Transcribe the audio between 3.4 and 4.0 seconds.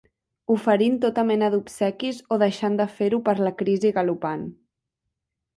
la crisi